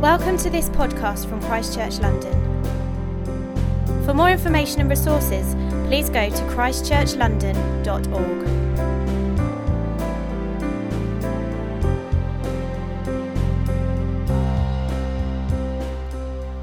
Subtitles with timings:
[0.00, 2.32] Welcome to this podcast from Christchurch London.
[4.06, 5.54] For more information and resources,
[5.88, 8.40] please go to christchurchlondon.org.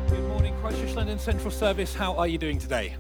[0.10, 1.94] Good morning, Christchurch London Central Service.
[1.94, 2.96] How are you doing today?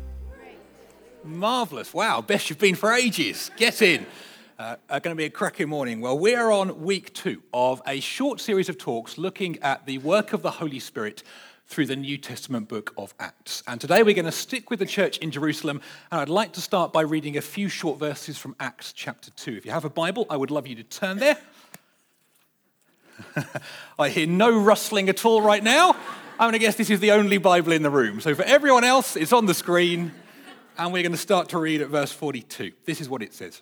[1.23, 1.95] Marvellous.
[1.95, 3.49] Wow, best you've been for ages.
[3.57, 4.05] Get in.
[4.59, 6.01] Uh, uh, going to be a cracking morning.
[6.01, 9.99] Well, we are on week two of a short series of talks looking at the
[9.99, 11.21] work of the Holy Spirit
[11.67, 13.61] through the New Testament book of Acts.
[13.67, 15.79] And today we're going to stick with the church in Jerusalem.
[16.11, 19.57] And I'd like to start by reading a few short verses from Acts chapter 2.
[19.57, 21.37] If you have a Bible, I would love you to turn there.
[23.99, 25.91] I hear no rustling at all right now.
[26.39, 28.21] I'm going to guess this is the only Bible in the room.
[28.21, 30.13] So for everyone else, it's on the screen.
[30.79, 32.71] And we're going to start to read at verse 42.
[32.85, 33.61] This is what it says.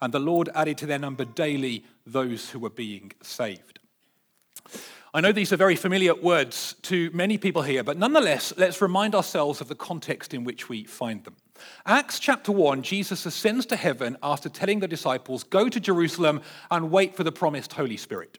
[0.00, 3.80] And the Lord added to their number daily those who were being saved.
[5.14, 9.14] I know these are very familiar words to many people here, but nonetheless, let's remind
[9.14, 11.36] ourselves of the context in which we find them.
[11.86, 16.90] Acts chapter 1, Jesus ascends to heaven after telling the disciples, Go to Jerusalem and
[16.90, 18.38] wait for the promised Holy Spirit.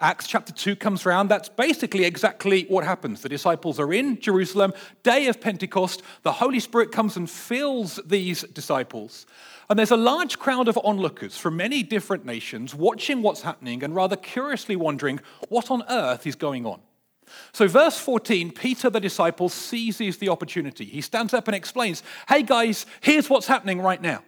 [0.00, 1.26] Acts chapter 2 comes around.
[1.26, 3.20] That's basically exactly what happens.
[3.20, 6.02] The disciples are in Jerusalem, day of Pentecost.
[6.22, 9.26] The Holy Spirit comes and fills these disciples.
[9.68, 13.92] And there's a large crowd of onlookers from many different nations watching what's happening and
[13.92, 16.80] rather curiously wondering what on earth is going on.
[17.52, 20.84] So, verse 14, Peter the disciple seizes the opportunity.
[20.84, 24.22] He stands up and explains, Hey guys, here's what's happening right now.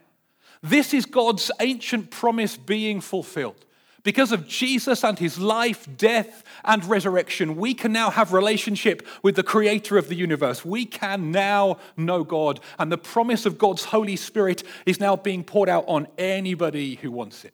[0.62, 3.64] This is God's ancient promise being fulfilled.
[4.02, 9.36] Because of Jesus and his life, death, and resurrection, we can now have relationship with
[9.36, 10.64] the creator of the universe.
[10.64, 15.44] We can now know God, and the promise of God's Holy Spirit is now being
[15.44, 17.52] poured out on anybody who wants it.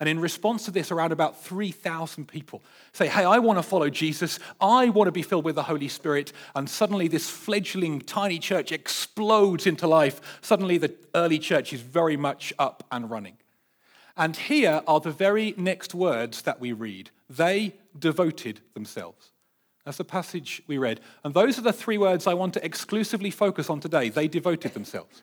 [0.00, 3.90] And in response to this, around about 3,000 people say, Hey, I want to follow
[3.90, 4.38] Jesus.
[4.58, 6.32] I want to be filled with the Holy Spirit.
[6.56, 10.38] And suddenly, this fledgling tiny church explodes into life.
[10.40, 13.36] Suddenly, the early church is very much up and running.
[14.16, 19.30] And here are the very next words that we read they devoted themselves.
[19.84, 21.00] That's the passage we read.
[21.24, 24.08] And those are the three words I want to exclusively focus on today.
[24.08, 25.22] They devoted themselves.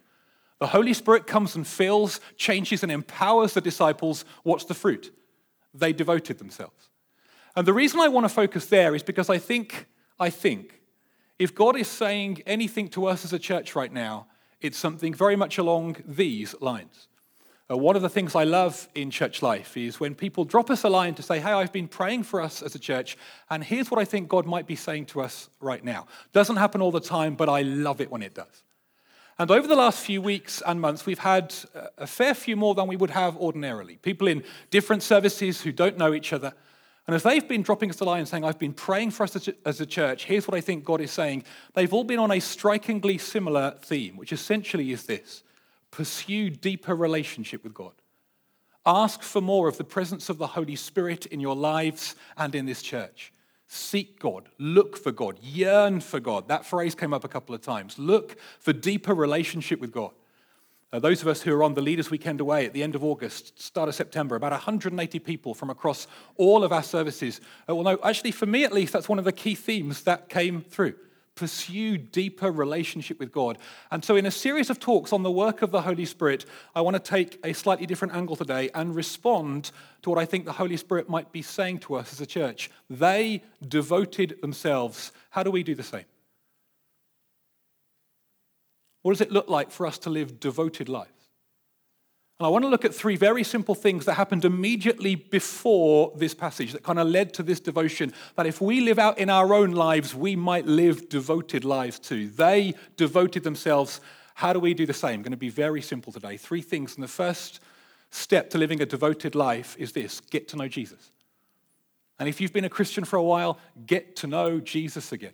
[0.60, 4.26] The Holy Spirit comes and fills, changes, and empowers the disciples.
[4.44, 5.14] What's the fruit?
[5.74, 6.90] They devoted themselves.
[7.56, 9.88] And the reason I want to focus there is because I think,
[10.20, 10.82] I think,
[11.38, 14.28] if God is saying anything to us as a church right now,
[14.60, 17.08] it's something very much along these lines.
[17.70, 20.86] Uh, one of the things I love in church life is when people drop us
[20.86, 23.18] a line to say, Hey, I've been praying for us as a church,
[23.50, 26.08] and here's what I think God might be saying to us right now.
[26.32, 28.64] Doesn't happen all the time, but I love it when it does.
[29.40, 31.54] And over the last few weeks and months, we've had
[31.98, 33.98] a fair few more than we would have ordinarily.
[33.98, 36.54] People in different services who don't know each other.
[37.06, 39.80] And as they've been dropping us a line saying, I've been praying for us as
[39.80, 41.44] a church, here's what I think God is saying,
[41.76, 45.44] they've all been on a strikingly similar theme, which essentially is this
[45.92, 47.94] pursue deeper relationship with God.
[48.86, 52.66] Ask for more of the presence of the Holy Spirit in your lives and in
[52.66, 53.34] this church.
[53.68, 56.48] Seek God, look for God, yearn for God.
[56.48, 58.00] That phrase came up a couple of times.
[58.00, 60.12] Look for deeper relationship with God.
[60.94, 63.04] Uh, those of us who are on the Leaders Weekend away at the end of
[63.04, 67.42] August, start of September, about 180 people from across all of our services.
[67.70, 70.62] Uh, well, actually, for me at least, that's one of the key themes that came
[70.62, 70.96] through
[71.38, 73.58] pursue deeper relationship with God.
[73.92, 76.46] And so, in a series of talks on the work of the Holy Spirit,
[76.76, 79.72] I want to take a slightly different angle today and respond
[80.02, 82.70] to what I think the Holy Spirit might be saying to us as a church.
[82.90, 85.14] They devoted themselves.
[85.30, 86.06] How do we do the same?
[89.04, 91.17] What does it look like for us to live devoted lives?
[92.40, 96.36] And I want to look at three very simple things that happened immediately before this
[96.36, 99.56] passage that kind of led to this devotion that if we live out in our
[99.56, 102.28] own lives, we might live devoted lives too.
[102.28, 104.02] They devoted themselves.
[104.36, 105.24] How do we do the same?
[105.24, 106.38] going to be very simple today.
[106.38, 106.94] Three things.
[106.94, 107.60] And the first
[108.12, 111.12] step to living a devoted life is this get to know Jesus.
[112.20, 113.58] And if you've been a Christian for a while,
[113.88, 115.34] get to know Jesus again.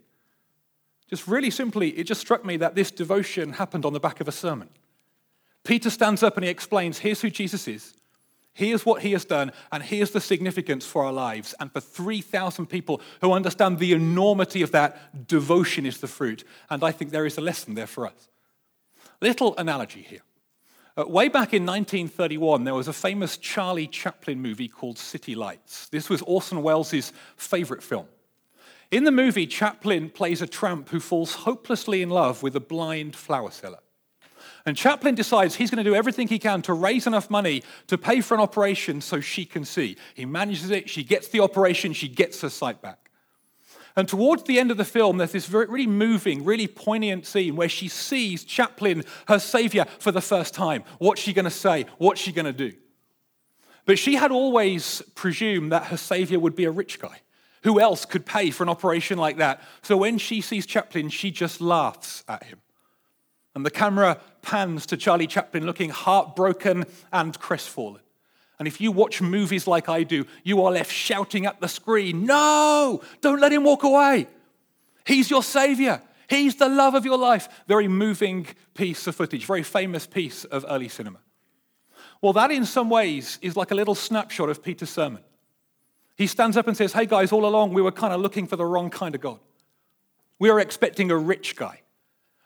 [1.10, 4.28] Just really simply, it just struck me that this devotion happened on the back of
[4.28, 4.70] a sermon.
[5.64, 7.94] Peter stands up and he explains here's who Jesus is.
[8.52, 11.56] Here's what he has done, and here's the significance for our lives.
[11.58, 16.44] And for 3,000 people who understand the enormity of that, devotion is the fruit.
[16.70, 18.28] And I think there is a lesson there for us.
[19.20, 20.20] Little analogy here.
[20.96, 25.88] Uh, way back in 1931, there was a famous Charlie Chaplin movie called City Lights.
[25.88, 28.06] This was Orson Welles' favorite film.
[28.92, 33.16] In the movie, Chaplin plays a tramp who falls hopelessly in love with a blind
[33.16, 33.80] flower seller.
[34.66, 37.98] And Chaplin decides he's going to do everything he can to raise enough money to
[37.98, 39.96] pay for an operation so she can see.
[40.14, 43.10] He manages it, she gets the operation, she gets her sight back.
[43.96, 47.54] And towards the end of the film, there's this very, really moving, really poignant scene
[47.54, 50.82] where she sees Chaplin, her savior, for the first time.
[50.98, 51.86] What's she going to say?
[51.98, 52.72] What's she going to do?
[53.86, 57.20] But she had always presumed that her savior would be a rich guy.
[57.62, 59.62] Who else could pay for an operation like that?
[59.82, 62.60] So when she sees Chaplin, she just laughs at him.
[63.54, 68.00] And the camera pans to Charlie Chaplin looking heartbroken and crestfallen.
[68.58, 72.24] And if you watch movies like I do, you are left shouting at the screen,
[72.24, 74.28] No, don't let him walk away.
[75.06, 76.00] He's your savior.
[76.28, 77.48] He's the love of your life.
[77.68, 81.18] Very moving piece of footage, very famous piece of early cinema.
[82.22, 85.22] Well, that in some ways is like a little snapshot of Peter's sermon.
[86.16, 88.56] He stands up and says, Hey guys, all along we were kind of looking for
[88.56, 89.40] the wrong kind of God.
[90.38, 91.80] We were expecting a rich guy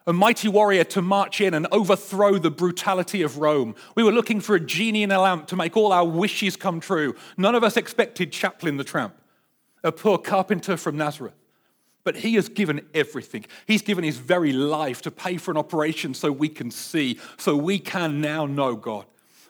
[0.09, 3.75] a mighty warrior to march in and overthrow the brutality of Rome.
[3.95, 6.81] We were looking for a genie in a lamp to make all our wishes come
[6.81, 7.15] true.
[7.37, 9.15] None of us expected Chaplin the tramp,
[9.85, 11.35] a poor carpenter from Nazareth.
[12.05, 13.45] But he has given everything.
[13.67, 17.55] He's given his very life to pay for an operation so we can see, so
[17.55, 19.05] we can now know God.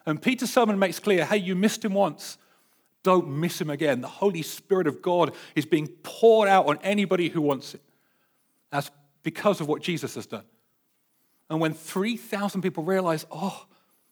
[0.06, 2.36] And Peter's sermon makes clear hey, you missed him once.
[3.04, 4.00] Don't miss him again.
[4.00, 7.82] The Holy Spirit of God is being poured out on anybody who wants it.
[8.72, 8.90] As
[9.28, 10.46] because of what Jesus has done.
[11.50, 13.66] And when 3,000 people realize, oh,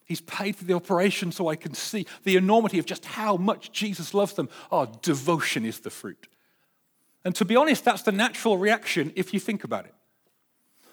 [0.04, 3.72] he's paid for the operation so I can see the enormity of just how much
[3.72, 6.28] Jesus loves them, oh, devotion is the fruit.
[7.24, 9.94] And to be honest, that's the natural reaction if you think about it.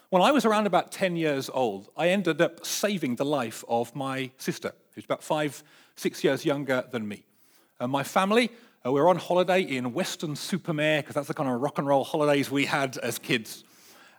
[0.08, 3.94] When I was around about 10 years old, I ended up saving the life of
[3.94, 5.62] my sister, who's about five,
[5.96, 7.26] six years younger than me.
[7.78, 8.50] And my family,
[8.86, 12.04] uh, we were on holiday in Weston-super-Mare because that's the kind of rock and roll
[12.04, 13.64] holidays we had as kids.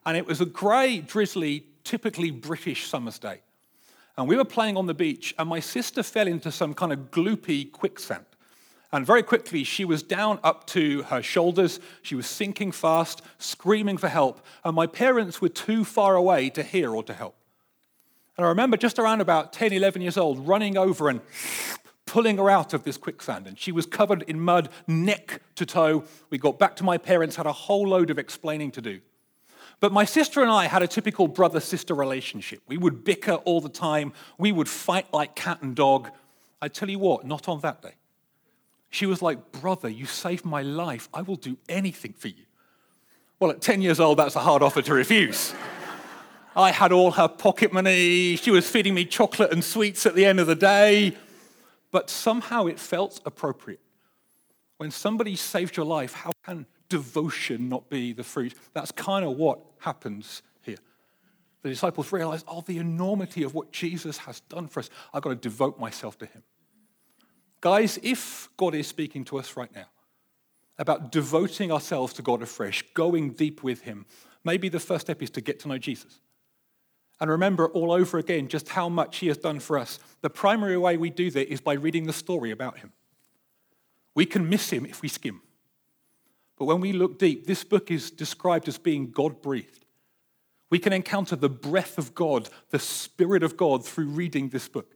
[0.05, 3.41] And it was a grey, drizzly, typically British summer's day.
[4.17, 7.11] And we were playing on the beach, and my sister fell into some kind of
[7.11, 8.25] gloopy quicksand.
[8.91, 11.81] And very quickly, she was down up to her shoulders.
[12.01, 14.45] She was sinking fast, screaming for help.
[14.63, 17.35] And my parents were too far away to hear or to help.
[18.37, 21.19] And I remember just around about 10, 11 years old, running over and
[22.05, 23.47] pulling her out of this quicksand.
[23.47, 26.05] And she was covered in mud, neck to toe.
[26.29, 29.01] We got back to my parents, had a whole load of explaining to do.
[29.79, 32.61] But my sister and I had a typical brother sister relationship.
[32.67, 36.09] We would bicker all the time, we would fight like cat and dog.
[36.61, 37.93] I tell you what, not on that day.
[38.89, 41.09] She was like, Brother, you saved my life.
[41.13, 42.45] I will do anything for you.
[43.39, 45.53] Well, at 10 years old, that's a hard offer to refuse.
[46.55, 48.37] I had all her pocket money.
[48.37, 51.17] She was feeding me chocolate and sweets at the end of the day.
[51.91, 53.81] But somehow it felt appropriate.
[54.77, 58.53] When somebody saved your life, how can devotion not be the fruit.
[58.73, 60.77] That's kind of what happens here.
[61.61, 64.89] The disciples realize, oh, the enormity of what Jesus has done for us.
[65.13, 66.43] I've got to devote myself to him.
[67.61, 69.87] Guys, if God is speaking to us right now
[70.77, 74.05] about devoting ourselves to God afresh, going deep with him,
[74.43, 76.19] maybe the first step is to get to know Jesus.
[77.19, 79.99] And remember all over again just how much he has done for us.
[80.21, 82.91] The primary way we do that is by reading the story about him.
[84.13, 85.41] We can miss him if we skim.
[86.57, 89.85] But when we look deep, this book is described as being God breathed.
[90.69, 94.95] We can encounter the breath of God, the Spirit of God, through reading this book.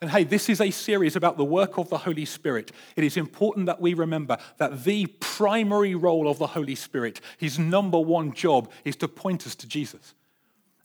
[0.00, 2.72] And hey, this is a series about the work of the Holy Spirit.
[2.96, 7.58] It is important that we remember that the primary role of the Holy Spirit, his
[7.58, 10.14] number one job, is to point us to Jesus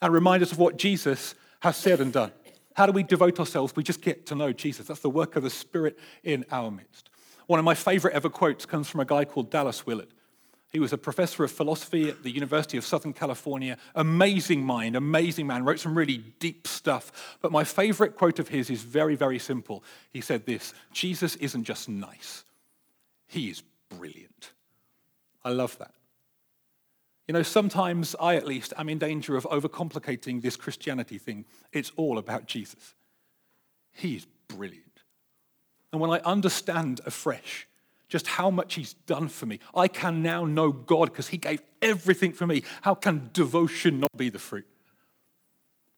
[0.02, 2.32] and remind us of what Jesus has said and done.
[2.74, 3.74] How do we devote ourselves?
[3.76, 4.88] We just get to know Jesus.
[4.88, 7.10] That's the work of the Spirit in our midst.
[7.48, 10.10] One of my favorite ever quotes comes from a guy called Dallas Willard.
[10.72, 13.78] He was a professor of philosophy at the University of Southern California.
[13.96, 17.38] Amazing mind, amazing man, wrote some really deep stuff.
[17.42, 19.86] But my favorite quote of his is very, very simple.
[20.12, 22.44] He said this Jesus isn't just nice,
[23.28, 24.52] he is brilliant.
[25.44, 25.94] I love that.
[27.28, 31.46] You know, sometimes I, at least, am in danger of overcomplicating this Christianity thing.
[31.72, 32.96] It's all about Jesus.
[33.94, 34.85] He is brilliant.
[35.96, 37.70] And when I understand afresh
[38.10, 41.62] just how much He's done for me, I can now know God because He gave
[41.82, 42.64] everything for me.
[42.82, 44.68] How can devotion not be the fruit?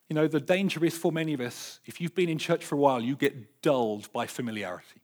[0.08, 2.75] You know, the danger is for many of us, if you've been in church for
[2.75, 5.01] a while, you get dulled by familiarity.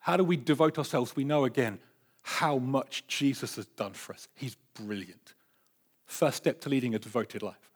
[0.00, 1.14] How do we devote ourselves?
[1.14, 1.78] We know again
[2.22, 4.26] how much Jesus has done for us.
[4.34, 5.34] He's brilliant.
[6.04, 7.70] First step to leading a devoted life.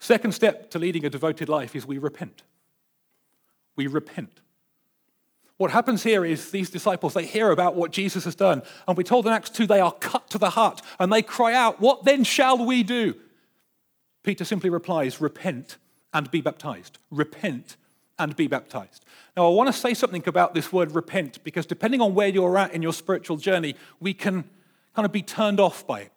[0.00, 2.42] Second step to leading a devoted life is we repent.
[3.74, 4.42] We repent.
[5.58, 8.62] What happens here is these disciples, they hear about what Jesus has done.
[8.86, 11.54] And we're told in Acts 2, they are cut to the heart and they cry
[11.54, 13.14] out, What then shall we do?
[14.22, 15.78] Peter simply replies, Repent
[16.12, 16.98] and be baptized.
[17.10, 17.76] Repent
[18.18, 19.04] and be baptized.
[19.36, 22.56] Now, I want to say something about this word repent because depending on where you're
[22.58, 24.44] at in your spiritual journey, we can
[24.94, 26.12] kind of be turned off by it.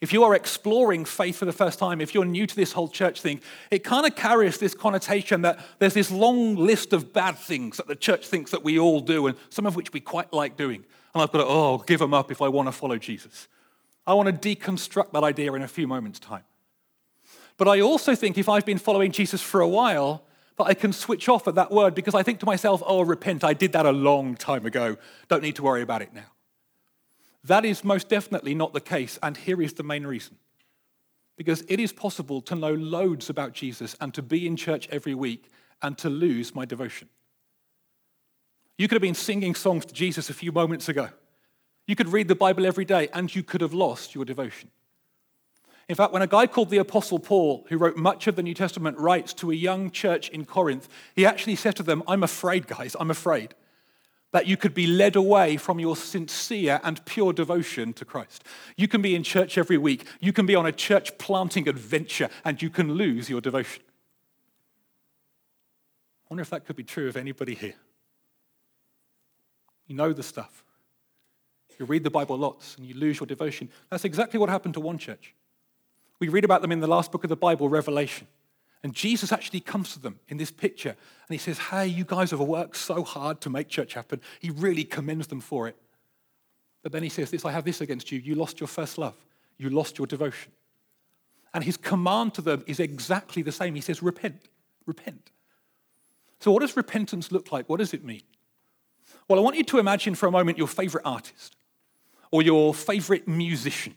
[0.00, 2.88] If you are exploring faith for the first time, if you're new to this whole
[2.88, 3.40] church thing,
[3.70, 7.88] it kind of carries this connotation that there's this long list of bad things that
[7.88, 10.84] the church thinks that we all do, and some of which we quite like doing.
[11.14, 13.48] And I've got to, oh, give them up if I want to follow Jesus.
[14.06, 16.44] I want to deconstruct that idea in a few moments' time.
[17.56, 20.22] But I also think if I've been following Jesus for a while,
[20.58, 23.42] that I can switch off at that word because I think to myself, oh, repent,
[23.42, 24.96] I did that a long time ago.
[25.26, 26.26] Don't need to worry about it now.
[27.48, 30.36] That is most definitely not the case, and here is the main reason.
[31.34, 35.14] Because it is possible to know loads about Jesus and to be in church every
[35.14, 35.50] week
[35.80, 37.08] and to lose my devotion.
[38.76, 41.08] You could have been singing songs to Jesus a few moments ago.
[41.86, 44.70] You could read the Bible every day and you could have lost your devotion.
[45.88, 48.52] In fact, when a guy called the Apostle Paul, who wrote much of the New
[48.52, 50.86] Testament, writes to a young church in Corinth,
[51.16, 53.54] he actually said to them, I'm afraid, guys, I'm afraid
[54.32, 58.44] that you could be led away from your sincere and pure devotion to Christ.
[58.76, 62.28] You can be in church every week, you can be on a church planting adventure,
[62.44, 63.82] and you can lose your devotion.
[66.24, 67.74] I wonder if that could be true of anybody here.
[69.86, 70.62] You know the stuff.
[71.78, 73.70] You read the Bible lots and you lose your devotion.
[73.88, 75.34] That's exactly what happened to one church.
[76.20, 78.26] We read about them in the last book of the Bible, Revelation.
[78.82, 82.30] And Jesus actually comes to them in this picture and he says, Hey, you guys
[82.30, 84.20] have worked so hard to make church happen.
[84.40, 85.76] He really commends them for it.
[86.82, 88.20] But then he says, This, I have this against you.
[88.20, 89.16] You lost your first love,
[89.56, 90.52] you lost your devotion.
[91.54, 93.74] And his command to them is exactly the same.
[93.74, 94.48] He says, Repent,
[94.86, 95.30] repent.
[96.40, 97.68] So, what does repentance look like?
[97.68, 98.22] What does it mean?
[99.26, 101.56] Well, I want you to imagine for a moment your favorite artist
[102.30, 103.94] or your favorite musician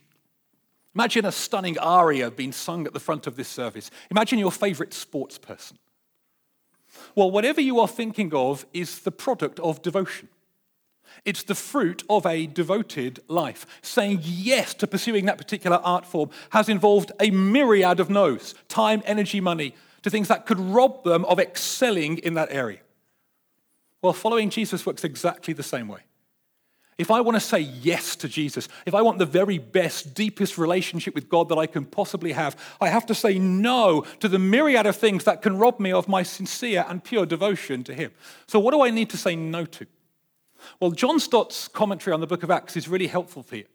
[0.93, 3.89] Imagine a stunning aria being sung at the front of this service.
[4.09, 5.77] Imagine your favorite sports person.
[7.15, 10.27] Well, whatever you are thinking of is the product of devotion.
[11.25, 13.65] It's the fruit of a devoted life.
[13.81, 19.01] Saying yes to pursuing that particular art form has involved a myriad of no's time,
[19.05, 22.79] energy, money to things that could rob them of excelling in that area.
[24.01, 26.01] Well, following Jesus works exactly the same way.
[26.97, 30.57] If I want to say yes to Jesus, if I want the very best, deepest
[30.57, 34.37] relationship with God that I can possibly have, I have to say no to the
[34.37, 38.11] myriad of things that can rob me of my sincere and pure devotion to Him.
[38.45, 39.87] So, what do I need to say no to?
[40.79, 43.65] Well, John Stott's commentary on the book of Acts is really helpful for you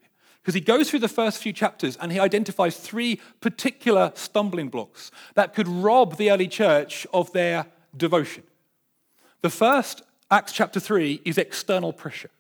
[0.47, 5.11] because he goes through the first few chapters and he identifies three particular stumbling blocks
[5.35, 8.45] that could rob the early church of their devotion.
[9.43, 12.31] The first, Acts chapter 3, is external pressure.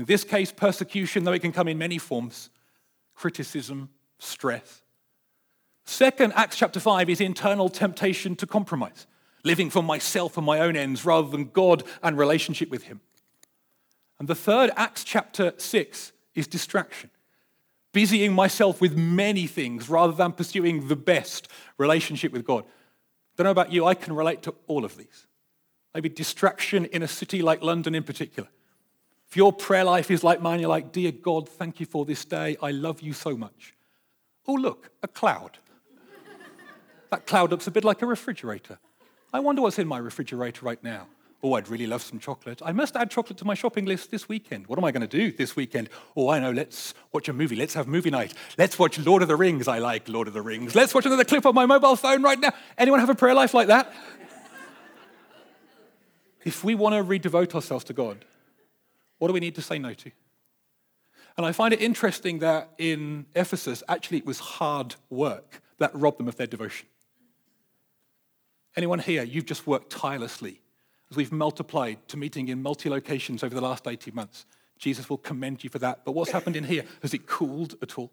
[0.00, 2.48] In this case, persecution, though it can come in many forms
[3.14, 4.80] criticism, stress.
[5.84, 9.06] Second, Acts chapter 5 is internal temptation to compromise,
[9.44, 13.02] living for myself and my own ends rather than God and relationship with Him.
[14.18, 17.10] And the third, Acts chapter 6, is distraction,
[17.92, 22.64] busying myself with many things rather than pursuing the best relationship with God.
[23.36, 25.26] Don't know about you, I can relate to all of these.
[25.92, 28.48] Maybe distraction in a city like London in particular
[29.30, 32.24] if your prayer life is like mine, you're like, Dear God, thank you for this
[32.24, 32.56] day.
[32.60, 33.74] I love you so much.
[34.48, 35.58] Oh, look, a cloud.
[37.10, 38.78] that cloud looks a bit like a refrigerator.
[39.32, 41.06] I wonder what's in my refrigerator right now.
[41.44, 42.60] Oh, I'd really love some chocolate.
[42.64, 44.66] I must add chocolate to my shopping list this weekend.
[44.66, 45.88] What am I going to do this weekend?
[46.16, 46.50] Oh, I know.
[46.50, 47.54] Let's watch a movie.
[47.54, 48.34] Let's have movie night.
[48.58, 49.68] Let's watch Lord of the Rings.
[49.68, 50.74] I like Lord of the Rings.
[50.74, 52.50] Let's watch another clip on my mobile phone right now.
[52.76, 53.94] Anyone have a prayer life like that?
[56.44, 58.24] if we want to redevote ourselves to God,
[59.20, 60.10] what do we need to say no to?
[61.36, 66.18] And I find it interesting that in Ephesus, actually, it was hard work that robbed
[66.18, 66.88] them of their devotion.
[68.76, 70.62] Anyone here, you've just worked tirelessly
[71.10, 74.46] as we've multiplied to meeting in multi locations over the last 18 months.
[74.78, 76.04] Jesus will commend you for that.
[76.04, 76.84] But what's happened in here?
[77.02, 78.10] Has it cooled at all?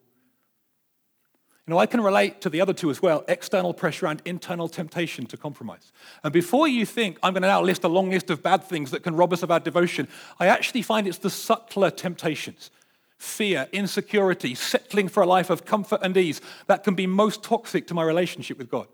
[1.67, 4.69] You know, I can relate to the other two as well external pressure and internal
[4.69, 5.91] temptation to compromise.
[6.23, 8.89] And before you think I'm going to now list a long list of bad things
[8.91, 10.07] that can rob us of our devotion,
[10.39, 12.71] I actually find it's the subtler temptations.
[13.17, 17.87] fear, insecurity, settling for a life of comfort and ease that can be most toxic
[17.87, 18.87] to my relationship with God.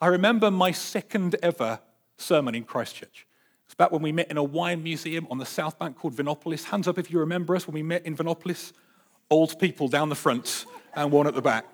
[0.00, 1.80] I remember my second ever
[2.16, 3.26] sermon in Christchurch.
[3.66, 6.64] It's back when we met in a wine museum on the South Bank called Vinopolis.
[6.64, 8.72] Hands up if you remember us when we met in Vinopolis.
[9.30, 10.66] Old people down the front
[10.96, 11.66] and one at the back.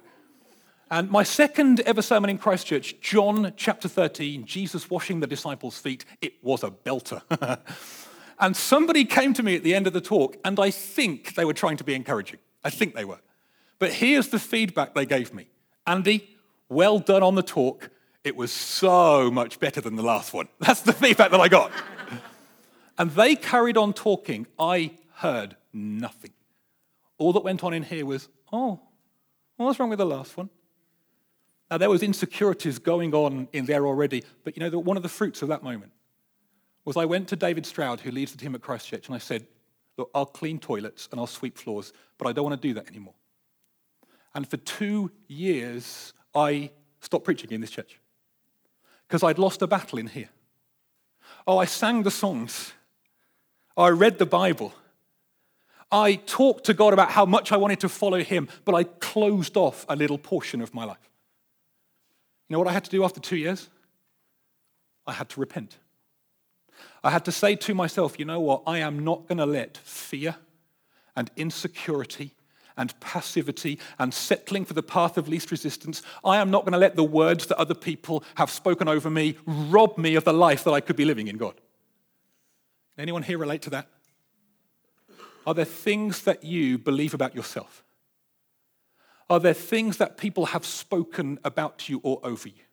[0.90, 6.04] And my second ever sermon in Christchurch, John chapter 13, Jesus washing the disciples' feet,
[6.20, 7.22] it was a belter.
[8.40, 11.44] and somebody came to me at the end of the talk, and I think they
[11.44, 12.40] were trying to be encouraging.
[12.64, 13.20] I think they were.
[13.78, 15.46] But here's the feedback they gave me
[15.86, 16.28] Andy,
[16.68, 17.90] well done on the talk.
[18.24, 20.48] It was so much better than the last one.
[20.60, 21.70] That's the feedback that I got.
[22.98, 24.46] and they carried on talking.
[24.58, 26.32] I heard nothing.
[27.16, 28.80] All that went on in here was, oh,
[29.66, 30.50] what's wrong with the last one?
[31.70, 35.08] Now, there was insecurities going on in there already, but you know, one of the
[35.08, 35.92] fruits of that moment
[36.84, 39.46] was I went to David Stroud, who leads the team at Christchurch, and I said,
[39.96, 42.88] look, I'll clean toilets and I'll sweep floors, but I don't want to do that
[42.88, 43.14] anymore.
[44.34, 48.00] And for two years, I stopped preaching in this church
[49.06, 50.30] because I'd lost a battle in here.
[51.46, 52.72] Oh, I sang the songs.
[53.76, 54.72] I read the Bible.
[55.92, 59.56] I talked to God about how much I wanted to follow Him, but I closed
[59.56, 61.10] off a little portion of my life.
[62.48, 63.68] You know what I had to do after two years?
[65.06, 65.78] I had to repent.
[67.02, 68.62] I had to say to myself, you know what?
[68.66, 70.36] I am not going to let fear
[71.16, 72.34] and insecurity
[72.76, 76.02] and passivity and settling for the path of least resistance.
[76.24, 79.36] I am not going to let the words that other people have spoken over me
[79.44, 81.54] rob me of the life that I could be living in God.
[82.96, 83.86] Anyone here relate to that?
[85.46, 87.84] Are there things that you believe about yourself?
[89.28, 92.64] Are there things that people have spoken about you or over you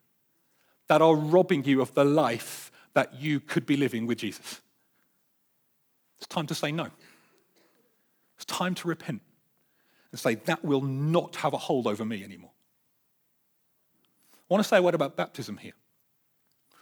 [0.88, 4.62] that are robbing you of the life that you could be living with Jesus?
[6.18, 6.88] It's time to say no.
[8.36, 9.22] It's time to repent
[10.12, 12.52] and say, that will not have a hold over me anymore.
[14.50, 15.74] I want to say a word about baptism here.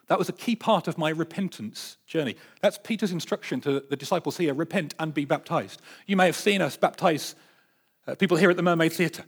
[0.08, 2.36] That was a key part of my repentance journey.
[2.62, 5.82] That's Peter's instruction to the disciples here repent and be baptized.
[6.06, 7.36] You may have seen us baptize
[8.08, 9.25] uh, people here at the Mermaid Theatre.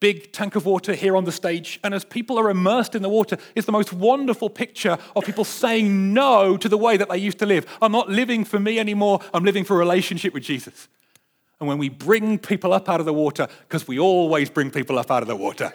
[0.00, 3.08] Big tank of water here on the stage, and as people are immersed in the
[3.08, 7.18] water, it's the most wonderful picture of people saying no to the way that they
[7.18, 7.64] used to live.
[7.80, 10.88] I'm not living for me anymore, I'm living for a relationship with Jesus.
[11.60, 14.98] And when we bring people up out of the water, because we always bring people
[14.98, 15.72] up out of the water,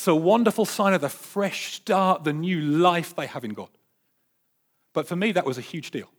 [0.00, 3.68] it's a wonderful sign of the fresh start, the new life they have in God.
[4.94, 6.10] But for me, that was a huge deal.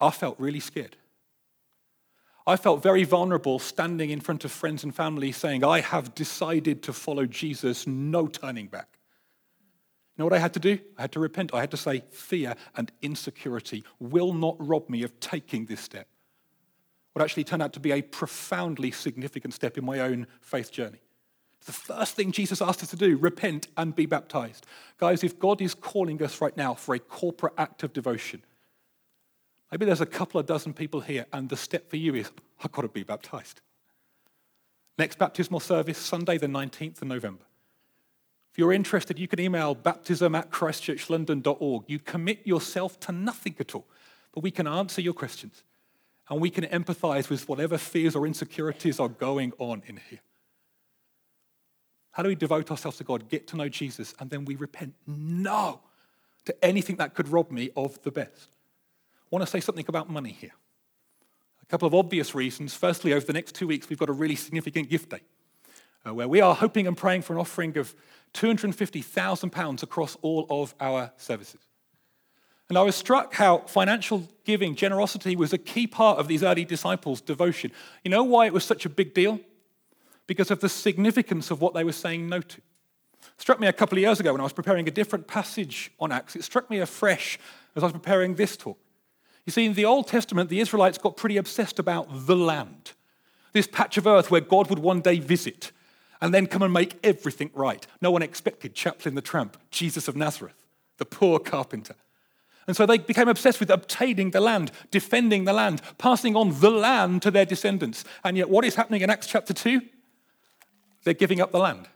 [0.00, 0.96] I felt really scared.
[2.44, 6.82] I felt very vulnerable standing in front of friends and family saying, I have decided
[6.82, 8.98] to follow Jesus, no turning back.
[10.16, 10.80] You know what I had to do?
[10.96, 11.54] I had to repent.
[11.54, 16.08] I had to say, fear and insecurity will not rob me of taking this step
[17.12, 21.00] what actually turned out to be a profoundly significant step in my own faith journey.
[21.68, 24.64] The first thing Jesus asked us to do, repent and be baptized.
[24.96, 28.42] Guys, if God is calling us right now for a corporate act of devotion,
[29.70, 32.30] maybe there's a couple of dozen people here, and the step for you is,
[32.64, 33.60] I've got to be baptized.
[34.96, 37.44] Next baptismal service, Sunday, the 19th of November.
[38.50, 41.84] If you're interested, you can email baptism at christchurchlondon.org.
[41.86, 43.86] You commit yourself to nothing at all,
[44.32, 45.64] but we can answer your questions
[46.30, 50.20] and we can empathize with whatever fears or insecurities are going on in here.
[52.18, 54.92] How do we devote ourselves to God, get to know Jesus, and then we repent?
[55.06, 55.78] No
[56.46, 58.48] to anything that could rob me of the best.
[59.22, 60.50] I want to say something about money here.
[61.62, 62.74] A couple of obvious reasons.
[62.74, 65.20] Firstly, over the next two weeks, we've got a really significant gift day
[66.04, 67.94] uh, where we are hoping and praying for an offering of
[68.34, 71.60] £250,000 across all of our services.
[72.68, 76.64] And I was struck how financial giving, generosity, was a key part of these early
[76.64, 77.70] disciples' devotion.
[78.02, 79.38] You know why it was such a big deal?
[80.28, 82.60] Because of the significance of what they were saying no to.
[83.38, 86.12] Struck me a couple of years ago when I was preparing a different passage on
[86.12, 86.36] Acts.
[86.36, 87.38] It struck me afresh
[87.74, 88.78] as I was preparing this talk.
[89.44, 92.92] You see, in the Old Testament, the Israelites got pretty obsessed about the land,
[93.52, 95.72] this patch of earth where God would one day visit
[96.20, 97.86] and then come and make everything right.
[98.00, 100.66] No one expected Chaplin the Tramp, Jesus of Nazareth,
[100.98, 101.94] the poor carpenter.
[102.66, 106.70] And so they became obsessed with obtaining the land, defending the land, passing on the
[106.70, 108.04] land to their descendants.
[108.24, 109.80] And yet, what is happening in Acts chapter 2?
[111.04, 111.88] They're giving up the land.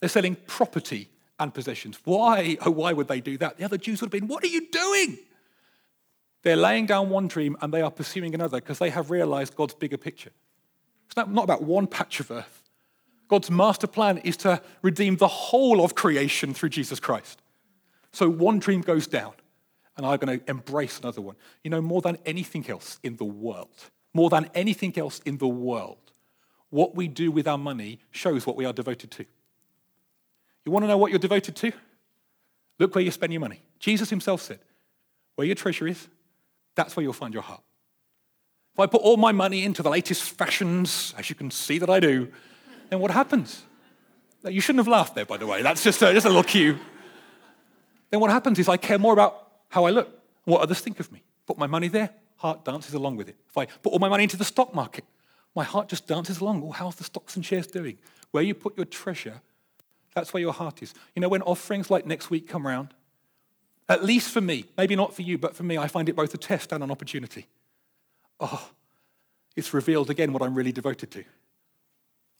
[0.00, 1.98] They're selling property and possessions.
[2.04, 2.56] Why?
[2.64, 3.58] Oh, why would they do that?
[3.58, 5.18] The other Jews would have been, What are you doing?
[6.42, 9.74] They're laying down one dream and they are pursuing another because they have realized God's
[9.74, 10.30] bigger picture.
[11.06, 12.62] It's not, not about one patch of earth.
[13.28, 17.40] God's master plan is to redeem the whole of creation through Jesus Christ.
[18.12, 19.32] So one dream goes down
[19.96, 21.36] and I'm going to embrace another one.
[21.62, 23.74] You know, more than anything else in the world,
[24.12, 26.03] more than anything else in the world,
[26.74, 29.24] what we do with our money shows what we are devoted to.
[30.64, 31.70] You want to know what you're devoted to?
[32.80, 33.62] Look where you spend your money.
[33.78, 34.58] Jesus himself said,
[35.36, 36.08] Where your treasure is,
[36.74, 37.62] that's where you'll find your heart.
[38.72, 41.88] If I put all my money into the latest fashions, as you can see that
[41.88, 42.26] I do,
[42.90, 43.62] then what happens?
[44.42, 45.62] You shouldn't have laughed there, by the way.
[45.62, 46.76] That's just a, just a little cue.
[48.10, 50.08] Then what happens is I care more about how I look,
[50.42, 51.22] what others think of me.
[51.46, 53.36] Put my money there, heart dances along with it.
[53.48, 55.04] If I put all my money into the stock market,
[55.54, 56.62] my heart just dances along.
[56.62, 57.98] Oh, how's the stocks and shares doing?
[58.30, 59.40] Where you put your treasure,
[60.14, 60.94] that's where your heart is.
[61.14, 62.94] You know, when offerings like next week come around,
[63.88, 66.32] at least for me, maybe not for you, but for me, I find it both
[66.34, 67.46] a test and an opportunity.
[68.40, 68.70] Oh,
[69.54, 71.24] it's revealed again what I'm really devoted to.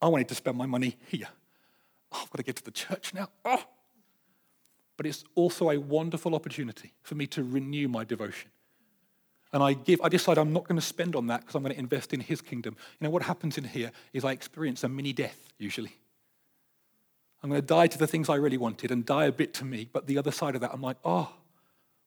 [0.00, 1.28] I wanted to spend my money here.
[2.12, 3.28] Oh, I've got to get to the church now.
[3.44, 3.62] Oh.
[4.96, 8.50] But it's also a wonderful opportunity for me to renew my devotion.
[9.54, 11.72] And I give, I decide I'm not going to spend on that because I'm going
[11.72, 12.76] to invest in his kingdom.
[12.98, 15.96] You know, what happens in here is I experience a mini death, usually.
[17.40, 19.64] I'm going to die to the things I really wanted and die a bit to
[19.64, 19.88] me.
[19.92, 21.32] But the other side of that, I'm like, oh,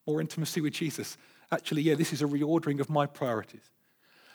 [0.06, 1.16] more intimacy with Jesus.
[1.50, 3.70] Actually, yeah, this is a reordering of my priorities.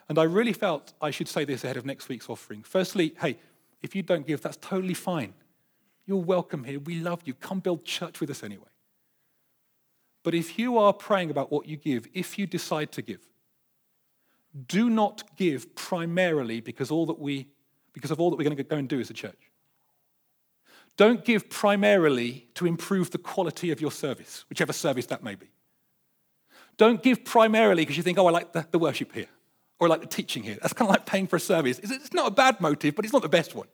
[0.10, 2.64] And I really felt I should say this ahead of next week's offering.
[2.64, 3.38] Firstly, hey,
[3.84, 5.36] if you don't give, that's totally fine.
[6.08, 6.80] You're welcome here.
[6.80, 7.36] We love you.
[7.36, 8.73] Come build church with us anyway.
[10.24, 13.20] But if you are praying about what you give, if you decide to give,
[14.68, 17.48] do not give primarily because, all that we,
[17.92, 19.52] because of all that we're going to go and do as a church.
[20.96, 25.48] Don't give primarily to improve the quality of your service, whichever service that may be.
[26.78, 29.28] Don't give primarily because you think, oh, I like the, the worship here
[29.80, 30.58] or I like the teaching here.
[30.62, 31.80] That's kind of like paying for a service.
[31.80, 33.68] It's not a bad motive, but it's not the best one.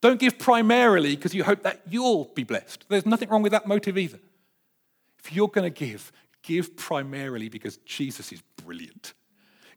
[0.00, 2.84] Don't give primarily because you hope that you'll be blessed.
[2.88, 4.20] There's nothing wrong with that motive either.
[5.18, 9.14] If you're going to give, give primarily because Jesus is brilliant.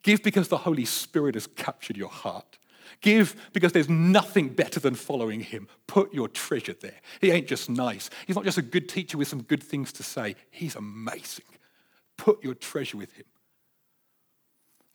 [0.04, 2.58] Give because the Holy Spirit has captured your heart.
[3.02, 5.68] Give because there's nothing better than following him.
[5.88, 7.00] Put your treasure there.
[7.20, 8.10] He ain't just nice.
[8.28, 10.36] He's not just a good teacher with some good things to say.
[10.50, 11.46] He's amazing.
[12.18, 13.26] Put your treasure with him.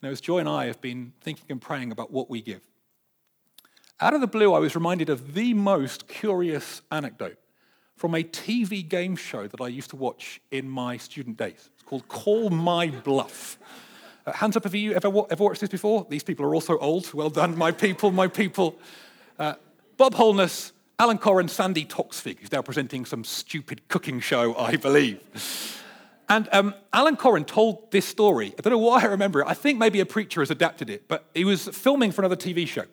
[0.03, 2.61] Now, as Joy and I have been thinking and praying about what we give,
[3.99, 7.39] out of the blue, I was reminded of the most curious anecdote
[7.97, 11.71] from a TV game show that I used to watch in my student days.
[11.75, 13.59] It's called Call My Bluff.
[14.27, 16.07] Uh, hands up, have you ever, ever watched this before?
[16.11, 17.13] These people are also old.
[17.15, 18.79] Well done, my people, my people.
[19.39, 19.55] Uh,
[19.97, 25.21] Bob Holness, Alan Coren, Sandi Toksvig, who's now presenting some stupid cooking show, I believe.
[26.29, 28.53] And um, Alan Coren told this story.
[28.59, 29.47] I don't know why I remember it.
[29.47, 32.67] I think maybe a preacher has adapted it, but he was filming for another TV
[32.67, 32.85] show.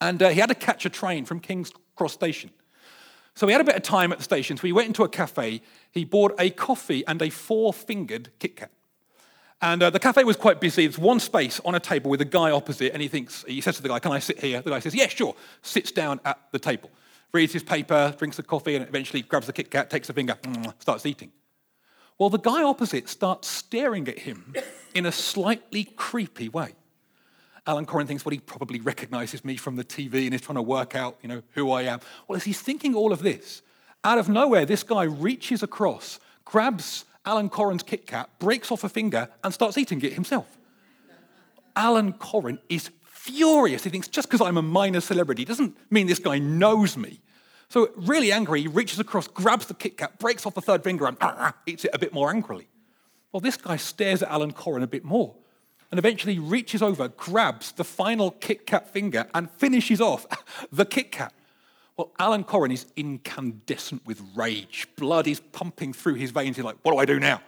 [0.00, 2.50] And uh, he had to catch a train from King's Cross Station.
[3.36, 5.08] So we had a bit of time at the station, so he went into a
[5.10, 5.60] cafe.
[5.92, 8.70] He bought a coffee and a four fingered Kit Kat.
[9.60, 10.86] And uh, the cafe was quite busy.
[10.86, 13.76] There's one space on a table with a guy opposite, and he thinks, he says
[13.76, 14.62] to the guy, Can I sit here?
[14.62, 15.36] The guy says, Yeah, sure.
[15.60, 16.90] Sits down at the table,
[17.32, 20.38] reads his paper, drinks the coffee, and eventually grabs the Kit Kat, takes a finger,
[20.78, 21.30] starts eating.
[22.18, 24.54] Well, the guy opposite starts staring at him
[24.94, 26.74] in a slightly creepy way.
[27.66, 30.62] Alan Coren thinks, well, he probably recognizes me from the TV and is trying to
[30.62, 32.00] work out, you know, who I am.
[32.28, 33.62] Well, as he's thinking all of this,
[34.04, 38.88] out of nowhere, this guy reaches across, grabs Alan Coren's Kit Kat, breaks off a
[38.88, 40.46] finger, and starts eating it himself.
[41.74, 43.82] Alan Coren is furious.
[43.82, 47.20] He thinks, just because I'm a minor celebrity doesn't mean this guy knows me.
[47.68, 51.04] So, really angry, he reaches across, grabs the Kit Kat, breaks off the third finger,
[51.06, 52.68] and ah, eats it a bit more angrily.
[53.32, 55.34] Well, this guy stares at Alan Coren a bit more
[55.90, 60.26] and eventually reaches over, grabs the final Kit Kat finger, and finishes off
[60.72, 61.32] the Kit Kat.
[61.96, 64.86] Well, Alan Coren is incandescent with rage.
[64.96, 66.56] Blood is pumping through his veins.
[66.56, 67.40] He's like, What do I do now?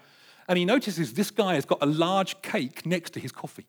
[0.49, 3.67] And he notices this guy has got a large cake next to his coffee.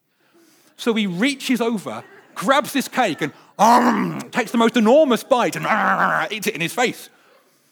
[0.78, 2.06] So he reaches over,
[2.36, 6.62] grabs this cake, and um, takes the most enormous bite and uh, eats it in
[6.62, 7.10] his face.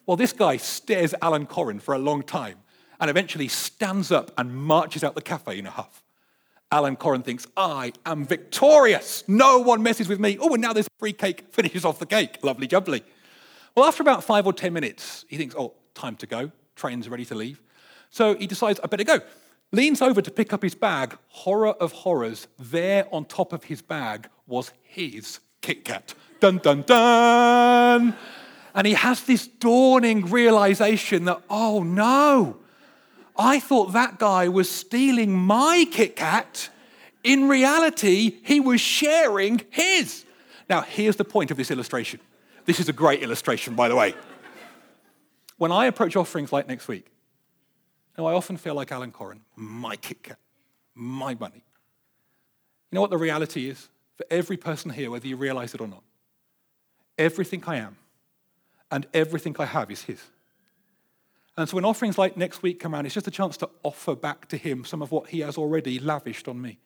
[0.06, 2.58] Well, this guy stares Alan Coren for a long time
[3.00, 6.04] and eventually stands up and marches out the cafe in a huff.
[6.72, 9.24] Alan Coren thinks, I am victorious.
[9.28, 10.38] No one messes with me.
[10.40, 11.46] Oh, and now there's free cake.
[11.52, 12.40] Finishes off the cake.
[12.44, 13.04] Lovely jubbly.
[13.76, 16.52] Well, after about five or 10 minutes, he thinks, oh, time to go.
[16.76, 17.62] Train's ready to leave.
[18.10, 19.20] So he decides, I better go.
[19.72, 21.18] Leans over to pick up his bag.
[21.28, 26.14] Horror of horrors, there on top of his bag was his Kit Kat.
[26.40, 28.16] Dun, dun, dun.
[28.74, 32.58] And he has this dawning realization that, oh no,
[33.38, 36.70] I thought that guy was stealing my Kit Kat.
[37.24, 40.26] In reality, he was sharing his.
[40.70, 42.20] Now, here's the point of this illustration.
[42.66, 44.16] This is a great illustration, by the way.
[45.58, 47.08] When I approach offerings like next week,
[48.18, 50.40] Now, I often feel like Alan Coren, my Kit Kat,
[50.96, 51.64] my money.
[52.92, 53.90] You know what the reality is?
[54.16, 56.02] For every person here, whether you realize it or not,
[57.18, 57.98] everything I am
[58.90, 60.22] and everything I have is His.
[61.58, 64.16] And so when offerings like next week come around, it's just a chance to offer
[64.16, 66.78] back to Him some of what He has already lavished on me.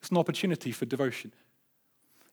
[0.00, 1.32] It's an opportunity for devotion.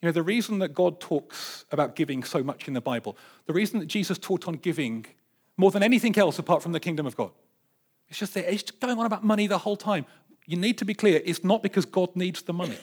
[0.02, 3.17] You know, the reason that God talks about giving so much in the Bible,
[3.48, 5.08] the reason that Jesus taught on giving
[5.58, 7.32] more than anything else apart from the kingdom of God,
[8.08, 10.06] it's just that it's going on about money the whole time.
[10.46, 12.78] You need to be clear, it's not because God needs the money.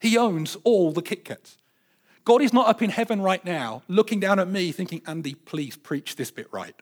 [0.00, 1.58] He owns all the Kit Kats.
[2.24, 5.76] God is not up in heaven right now looking down at me thinking, Andy, please
[5.76, 6.74] preach this bit right.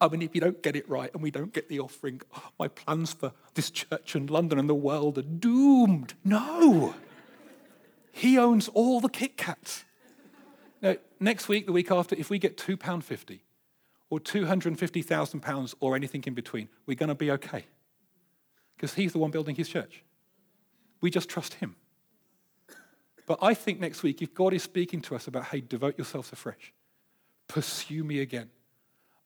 [0.00, 2.20] I mean, if you don't get it right and we don't get the offering,
[2.58, 6.14] my plans for this church and London and the world are doomed.
[6.24, 6.94] No.
[8.12, 9.84] He owns all the Kit Kats.
[10.82, 13.40] Now, next week, the week after, if we get £2.50
[14.10, 17.66] or £250,000 or anything in between, we're going to be okay.
[18.76, 20.02] Because he's the one building his church.
[21.00, 21.76] We just trust him.
[23.26, 26.32] But I think next week, if God is speaking to us about, hey, devote yourselves
[26.32, 26.72] afresh,
[27.46, 28.50] pursue me again,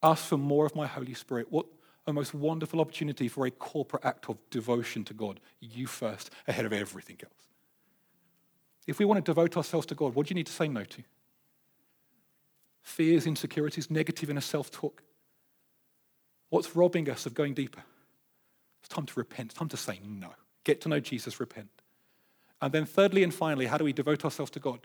[0.03, 1.67] ask for more of my Holy Spirit, what
[2.07, 6.65] a most wonderful opportunity for a corporate act of devotion to God, you first, ahead
[6.65, 7.49] of everything else.
[8.87, 10.83] If we want to devote ourselves to God, what do you need to say no
[10.85, 11.03] to?
[12.83, 15.03] Fears, insecurities, negative inner self talk.
[16.51, 17.83] What's robbing us of going deeper?
[18.81, 19.51] It's time to repent.
[19.51, 20.31] It's time to say no.
[20.65, 21.69] Get to know Jesus, repent.
[22.61, 24.81] And then, thirdly and finally, how do we devote ourselves to God?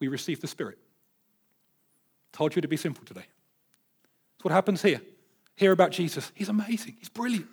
[0.00, 0.78] We receive the Spirit.
[2.32, 3.26] Told you to be simple today.
[4.46, 5.00] What happens here.
[5.56, 6.30] Hear about Jesus.
[6.32, 6.94] He's amazing.
[7.00, 7.48] He's brilliant.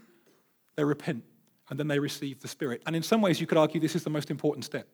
[0.75, 1.23] They repent
[1.71, 2.83] and then they receive the Spirit.
[2.85, 4.87] And in some ways, you could argue this is the most important step.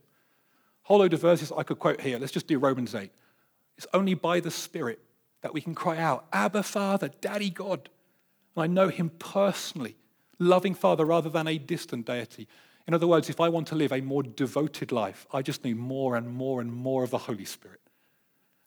[0.83, 2.17] Whole load of verses I could quote here.
[2.17, 3.11] Let's just do Romans 8.
[3.77, 4.99] It's only by the Spirit
[5.41, 7.89] that we can cry out, Abba, Father, Daddy God.
[8.55, 9.97] And I know Him personally,
[10.39, 12.47] loving Father rather than a distant deity.
[12.87, 15.75] In other words, if I want to live a more devoted life, I just need
[15.75, 17.81] more and more and more of the Holy Spirit.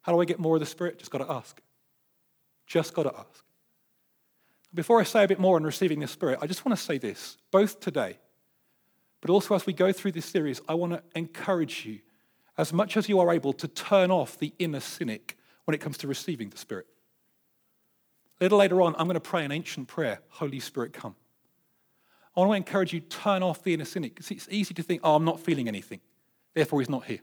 [0.02, 0.98] How do I get more of the Spirit?
[0.98, 1.62] Just got to ask.
[2.72, 3.44] Just got to ask.
[4.72, 6.96] Before I say a bit more on receiving the Spirit, I just want to say
[6.96, 8.16] this, both today,
[9.20, 11.98] but also as we go through this series, I want to encourage you,
[12.56, 15.98] as much as you are able, to turn off the inner cynic when it comes
[15.98, 16.86] to receiving the Spirit.
[18.40, 21.14] A little later on, I'm going to pray an ancient prayer Holy Spirit, come.
[22.34, 24.18] I want to encourage you, turn off the inner cynic.
[24.18, 26.00] It's easy to think, oh, I'm not feeling anything,
[26.54, 27.20] therefore he's not here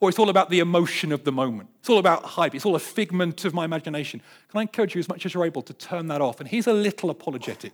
[0.00, 1.68] or it's all about the emotion of the moment.
[1.78, 2.54] It's all about hype.
[2.54, 4.22] It's all a figment of my imagination.
[4.48, 6.40] Can I encourage you as much as you're able to turn that off?
[6.40, 7.72] And here's a little apologetic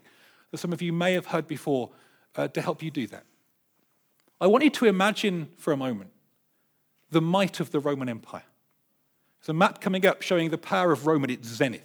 [0.50, 1.90] that some of you may have heard before
[2.34, 3.24] uh, to help you do that.
[4.40, 6.10] I want you to imagine for a moment
[7.10, 8.42] the might of the Roman Empire.
[9.40, 11.84] There's a map coming up showing the power of Rome at its zenith.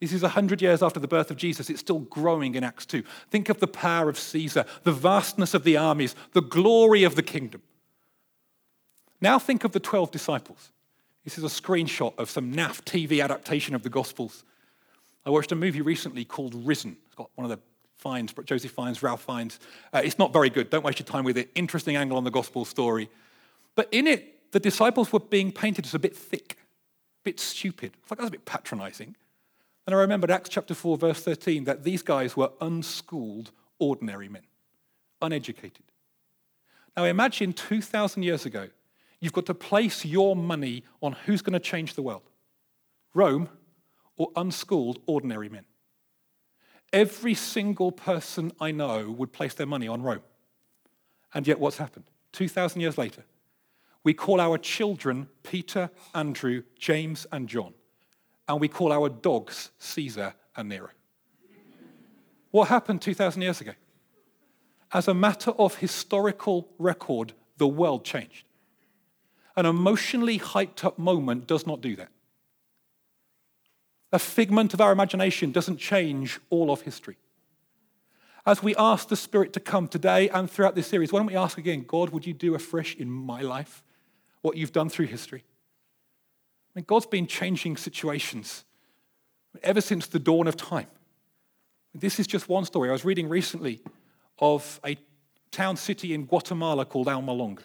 [0.00, 1.68] This is 100 years after the birth of Jesus.
[1.68, 3.02] It's still growing in Acts 2.
[3.30, 7.22] Think of the power of Caesar, the vastness of the armies, the glory of the
[7.22, 7.62] kingdom.
[9.20, 10.72] Now think of the 12 disciples.
[11.24, 14.44] This is a screenshot of some NAF TV adaptation of the Gospels.
[15.26, 16.96] I watched a movie recently called Risen.
[17.06, 17.62] It's got one of the
[17.96, 19.60] Fiennes, Josie Fiennes, Ralph Fiennes.
[19.92, 20.70] Uh, it's not very good.
[20.70, 21.50] Don't waste your time with it.
[21.54, 23.10] Interesting angle on the Gospel story.
[23.74, 27.92] But in it, the disciples were being painted as a bit thick, a bit stupid.
[28.00, 29.14] It's like that's a bit patronizing.
[29.86, 34.42] And I remembered Acts chapter 4, verse 13, that these guys were unschooled, ordinary men,
[35.20, 35.84] uneducated.
[36.96, 38.68] Now imagine 2,000 years ago,
[39.20, 42.22] You've got to place your money on who's going to change the world
[43.14, 43.48] Rome
[44.16, 45.64] or unschooled ordinary men.
[46.92, 50.22] Every single person I know would place their money on Rome.
[51.34, 52.04] And yet, what's happened?
[52.32, 53.24] 2,000 years later,
[54.02, 57.74] we call our children Peter, Andrew, James, and John.
[58.48, 60.90] And we call our dogs Caesar and Nero.
[62.50, 63.72] what happened 2,000 years ago?
[64.92, 68.49] As a matter of historical record, the world changed.
[69.56, 72.10] An emotionally hyped up moment does not do that.
[74.12, 77.16] A figment of our imagination doesn't change all of history.
[78.46, 81.36] As we ask the Spirit to come today and throughout this series, why don't we
[81.36, 83.82] ask again, God, would you do afresh in my life
[84.40, 85.44] what you've done through history?
[86.74, 88.64] I mean, God's been changing situations
[89.62, 90.86] ever since the dawn of time.
[91.94, 92.88] This is just one story.
[92.88, 93.80] I was reading recently
[94.38, 94.96] of a
[95.50, 97.62] town city in Guatemala called Almolonga.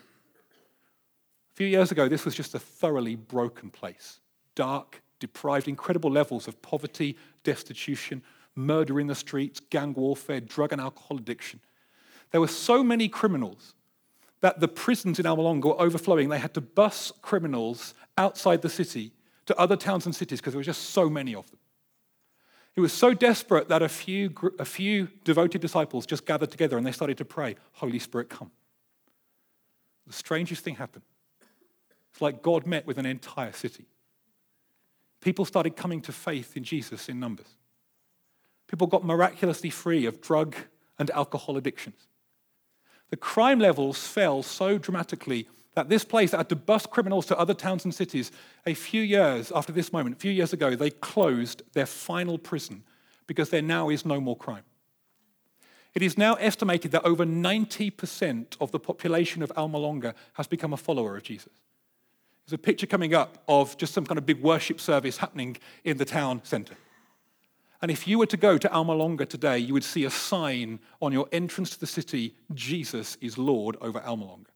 [1.56, 4.20] A few years ago, this was just a thoroughly broken place
[4.56, 8.22] dark, deprived, incredible levels of poverty, destitution,
[8.56, 11.62] murder in the streets, gang warfare, drug and alcohol addiction.
[12.32, 13.74] There were so many criminals
[14.42, 16.28] that the prisons in Almolonga were overflowing.
[16.28, 19.14] They had to bus criminals outside the city
[19.46, 21.60] to other towns and cities because there were just so many of them.
[22.76, 26.86] It was so desperate that a few, a few devoted disciples just gathered together and
[26.86, 28.52] they started to pray, Holy Spirit, come.
[30.06, 31.06] The strangest thing happened.
[32.16, 33.84] It's like God met with an entire city.
[35.20, 37.58] People started coming to faith in Jesus in numbers.
[38.70, 40.56] People got miraculously free of drug
[40.98, 42.08] and alcohol addictions.
[43.10, 47.54] The crime levels fell so dramatically that this place had to bus criminals to other
[47.54, 48.32] towns and cities,
[48.66, 52.86] a few years after this moment, a few years ago, they closed their final prison
[53.28, 54.64] because there now is no more crime.
[55.94, 60.78] It is now estimated that over 90% of the population of Almolonga has become a
[60.78, 61.52] follower of Jesus.
[62.46, 65.98] There's a picture coming up of just some kind of big worship service happening in
[65.98, 66.76] the town centre.
[67.82, 71.12] And if you were to go to Almolonga today, you would see a sign on
[71.12, 74.50] your entrance to the city Jesus is Lord over Almolonga.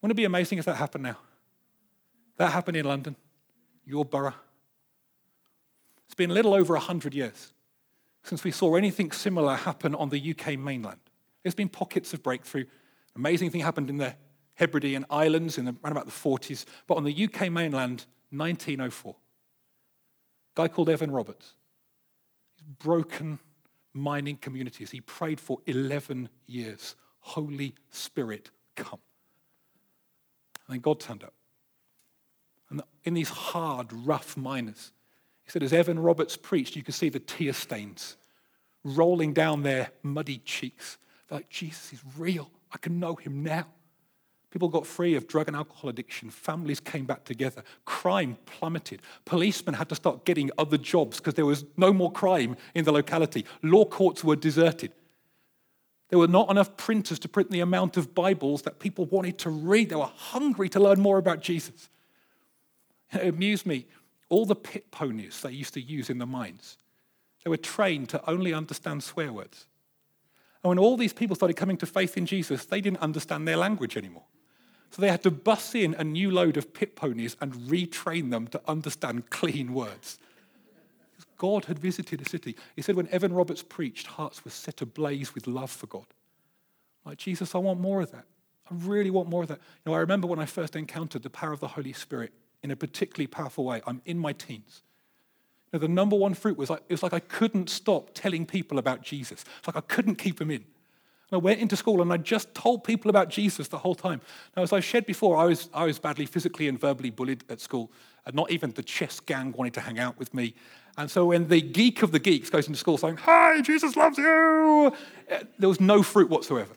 [0.00, 1.18] Wouldn't it be amazing if that happened now?
[2.36, 3.16] That happened in London,
[3.84, 4.34] your borough.
[6.06, 7.52] It's been a little over 100 years
[8.22, 11.00] since we saw anything similar happen on the UK mainland.
[11.42, 12.64] There's been pockets of breakthrough.
[13.16, 14.14] Amazing thing happened in the
[14.54, 19.14] Hebridean Islands in the, around about the 40s, but on the UK mainland, 1904.
[19.14, 19.16] A
[20.54, 21.54] guy called Evan Roberts.
[22.78, 23.38] Broken
[23.92, 24.90] mining communities.
[24.90, 26.94] He prayed for 11 years.
[27.20, 29.00] Holy Spirit, come.
[30.66, 31.34] And then God turned up.
[32.70, 34.92] And in these hard, rough miners,
[35.44, 38.16] he said, as Evan Roberts preached, you could see the tear stains
[38.84, 40.96] rolling down their muddy cheeks.
[41.28, 42.50] They're like, Jesus is real.
[42.72, 43.66] I can know him now.
[44.50, 46.28] People got free of drug and alcohol addiction.
[46.28, 47.62] Families came back together.
[47.84, 49.00] Crime plummeted.
[49.24, 52.90] Policemen had to start getting other jobs because there was no more crime in the
[52.90, 53.44] locality.
[53.62, 54.92] Law courts were deserted.
[56.08, 59.50] There were not enough printers to print the amount of Bibles that people wanted to
[59.50, 59.90] read.
[59.90, 61.88] They were hungry to learn more about Jesus.
[63.12, 63.86] It amused me.
[64.28, 66.78] All the pit ponies they used to use in the mines,
[67.44, 69.66] they were trained to only understand swear words.
[70.62, 73.56] And when all these people started coming to faith in Jesus, they didn't understand their
[73.56, 74.24] language anymore.
[74.90, 78.48] So they had to bus in a new load of pit ponies and retrain them
[78.48, 80.18] to understand clean words.
[81.38, 82.56] God had visited a city.
[82.76, 86.06] He said when Evan Roberts preached, hearts were set ablaze with love for God.
[87.04, 88.26] Like, Jesus, I want more of that.
[88.70, 89.58] I really want more of that.
[89.58, 92.70] You know, I remember when I first encountered the power of the Holy Spirit in
[92.70, 93.80] a particularly powerful way.
[93.86, 94.82] I'm in my teens.
[95.72, 98.44] You know, the number one fruit was like, it was like I couldn't stop telling
[98.44, 99.44] people about Jesus.
[99.58, 100.64] It's like I couldn't keep them in.
[101.30, 104.20] And I went into school and I just told people about Jesus the whole time.
[104.56, 107.60] Now, as I've shared before, I was, I was badly physically and verbally bullied at
[107.60, 107.92] school.
[108.26, 110.54] And not even the chess gang wanted to hang out with me.
[110.96, 114.18] And so when the geek of the geeks goes into school saying, Hi, Jesus loves
[114.18, 114.92] you,
[115.28, 116.74] eh, there was no fruit whatsoever.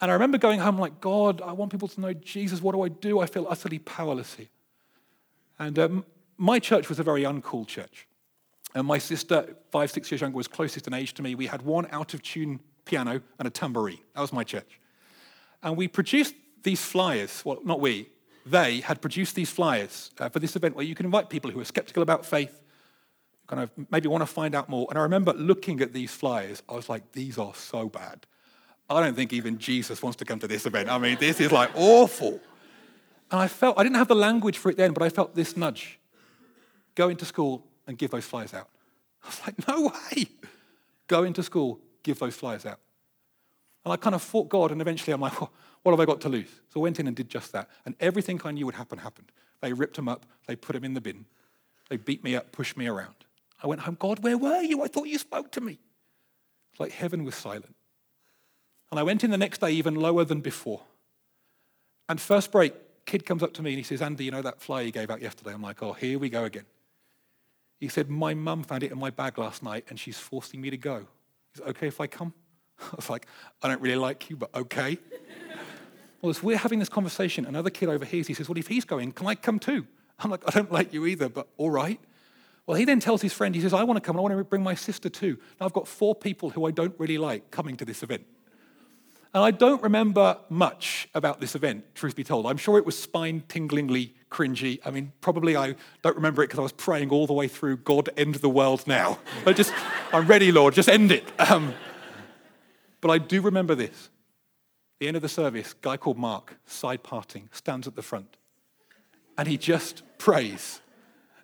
[0.00, 2.60] And I remember going home like, God, I want people to know Jesus.
[2.60, 3.20] What do I do?
[3.20, 4.48] I feel utterly powerless here.
[5.58, 6.04] And um,
[6.36, 8.06] my church was a very uncool church.
[8.74, 11.34] And my sister, five, six years younger, was closest in age to me.
[11.34, 14.00] We had one out of tune piano and a tambourine.
[14.14, 14.80] That was my church.
[15.62, 17.42] And we produced these flyers.
[17.44, 18.08] Well, not we,
[18.46, 21.60] they had produced these flyers uh, for this event where you can invite people who
[21.60, 22.60] are skeptical about faith,
[23.46, 24.86] kind of maybe want to find out more.
[24.90, 28.26] And I remember looking at these flyers, I was like, these are so bad.
[28.90, 30.90] I don't think even Jesus wants to come to this event.
[30.90, 32.40] I mean, this is like awful.
[33.30, 35.56] And I felt, I didn't have the language for it then, but I felt this
[35.56, 35.98] nudge
[36.94, 38.68] go into school and give those flyers out.
[39.22, 40.26] I was like, no way.
[41.06, 42.78] Go into school, give those flyers out.
[43.84, 45.32] And I kind of fought God, and eventually I'm like,
[45.82, 46.48] what have I got to lose?
[46.72, 47.68] So I went in and did just that.
[47.84, 49.32] And everything I knew would happen happened.
[49.60, 51.26] They ripped them up, they put them in the bin,
[51.88, 53.14] they beat me up, pushed me around.
[53.62, 54.82] I went home, God, where were you?
[54.82, 55.78] I thought you spoke to me.
[56.70, 57.74] It's like heaven was silent.
[58.90, 60.82] And I went in the next day even lower than before.
[62.08, 62.74] And first break,
[63.06, 65.10] kid comes up to me and he says, Andy, you know that flyer you gave
[65.10, 65.52] out yesterday?
[65.52, 66.66] I'm like, oh, here we go again.
[67.80, 70.70] He said, my mum found it in my bag last night and she's forcing me
[70.70, 71.06] to go.
[71.54, 72.34] Is it okay if I come?
[72.80, 73.26] I was like,
[73.62, 74.98] I don't really like you, but okay.
[76.22, 79.12] well, as we're having this conversation, another kid overhears, he says, well, if he's going,
[79.12, 79.86] can I come too?
[80.18, 82.00] I'm like, I don't like you either, but all right.
[82.66, 84.44] Well, he then tells his friend, he says, I want to come, I want to
[84.44, 85.38] bring my sister too.
[85.60, 88.24] Now, I've got four people who I don't really like coming to this event.
[89.34, 92.46] And I don't remember much about this event, truth be told.
[92.46, 94.78] I'm sure it was spine tinglingly cringy.
[94.86, 97.78] I mean, probably I don't remember it because I was praying all the way through,
[97.78, 99.18] God, end the world now.
[99.46, 99.74] I just,
[100.12, 101.24] I'm ready, Lord, just end it.
[101.50, 101.74] Um,
[103.00, 104.08] but I do remember this.
[104.98, 108.38] The end of the service, guy called Mark, side parting, stands at the front.
[109.36, 110.80] And he just prays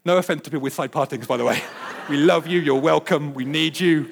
[0.06, 1.62] no offense to people with side partings, by the way.
[2.08, 4.08] we love you, you're welcome, we need you.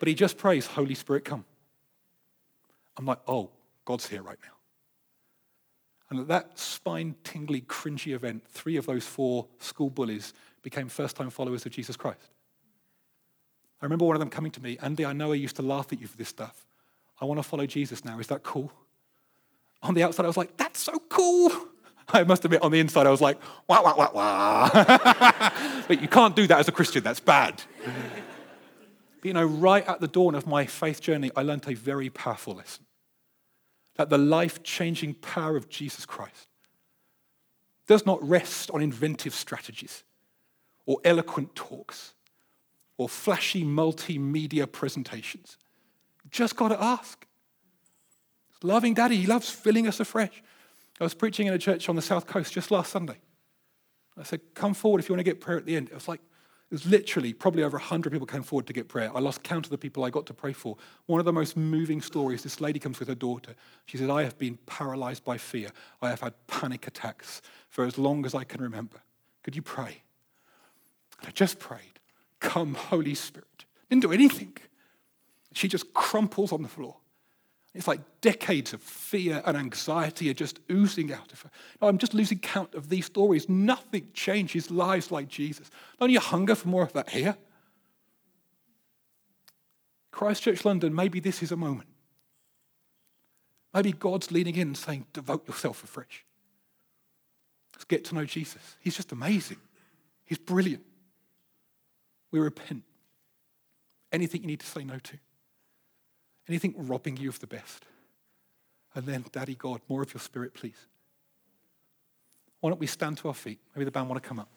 [0.00, 1.44] But he just prays, Holy Spirit, come.
[2.98, 3.50] I'm like, oh,
[3.84, 4.52] God's here right now.
[6.10, 10.32] And at that spine tingly, cringy event, three of those four school bullies
[10.62, 12.30] became first time followers of Jesus Christ.
[13.80, 15.92] I remember one of them coming to me, Andy, I know I used to laugh
[15.92, 16.66] at you for this stuff.
[17.20, 18.18] I want to follow Jesus now.
[18.18, 18.72] Is that cool?
[19.82, 21.52] On the outside, I was like, that's so cool.
[22.08, 23.38] I must admit, on the inside, I was like,
[23.68, 24.70] wah, wah, wah, wah.
[25.88, 27.62] but you can't do that as a Christian, that's bad.
[27.84, 32.08] but you know, right at the dawn of my faith journey, I learned a very
[32.08, 32.87] powerful lesson
[33.98, 36.48] that the life changing power of Jesus Christ
[37.86, 40.04] does not rest on inventive strategies
[40.86, 42.14] or eloquent talks
[42.96, 45.58] or flashy multimedia presentations.
[46.30, 47.26] Just got to ask.
[48.62, 50.42] Loving daddy, he loves filling us afresh.
[51.00, 53.18] I was preaching in a church on the south coast just last Sunday.
[54.16, 55.88] I said, Come forward if you want to get prayer at the end.
[55.88, 56.20] It was like,
[56.70, 59.10] it was literally probably over 100 people came forward to get prayer.
[59.14, 60.76] I lost count of the people I got to pray for.
[61.06, 63.54] One of the most moving stories this lady comes with her daughter.
[63.86, 65.70] She said, I have been paralyzed by fear.
[66.02, 67.40] I have had panic attacks
[67.70, 69.00] for as long as I can remember.
[69.42, 70.02] Could you pray?
[71.20, 72.00] And I just prayed,
[72.38, 73.64] Come, Holy Spirit.
[73.88, 74.54] Didn't do anything.
[75.54, 76.96] She just crumples on the floor.
[77.74, 81.50] It's like decades of fear and anxiety are just oozing out of her.
[81.80, 83.48] No, I'm just losing count of these stories.
[83.48, 85.70] Nothing changes lives like Jesus.
[86.00, 87.36] Don't you hunger for more of that here?
[90.10, 91.88] Christchurch London, maybe this is a moment.
[93.74, 96.24] Maybe God's leaning in and saying, devote yourself afresh.
[97.74, 98.76] Let's get to know Jesus.
[98.80, 99.58] He's just amazing.
[100.24, 100.84] He's brilliant.
[102.32, 102.82] We repent.
[104.10, 105.18] Anything you need to say no to.
[106.48, 107.84] Anything robbing you of the best.
[108.94, 110.86] And then, Daddy God, more of your spirit, please.
[112.60, 113.60] Why don't we stand to our feet?
[113.74, 114.48] Maybe the band want to come up.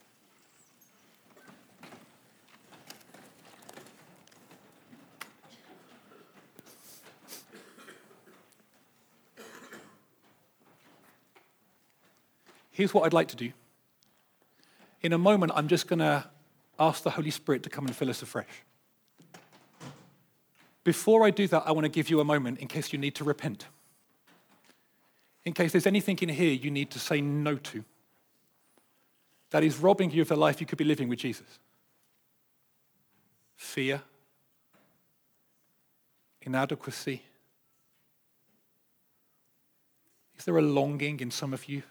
[12.72, 13.52] Here's what I'd like to do.
[15.02, 16.28] In a moment, I'm just going to
[16.80, 18.64] ask the Holy Spirit to come and fill us afresh.
[20.84, 23.15] Before I do that, I want to give you a moment in case you need
[23.15, 23.67] to repent.
[25.43, 27.84] In case there's anything in here you need to say no to
[29.51, 31.59] that is robbing you of the life you could be living with Jesus.
[33.55, 34.01] Fear,
[36.41, 37.21] inadequacy.
[40.38, 41.84] Is there a longing in some of you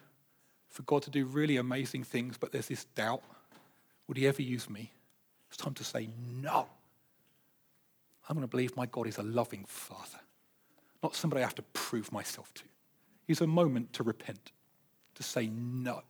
[0.69, 3.23] for God to do really amazing things, but there's this doubt?
[4.09, 4.91] Would he ever use me?
[5.49, 6.09] It's time to say
[6.43, 6.67] no.
[8.31, 10.21] I'm going to believe my God is a loving Father,
[11.03, 12.63] not somebody I have to prove myself to.
[13.27, 14.53] He's a moment to repent,
[15.17, 16.03] to say no.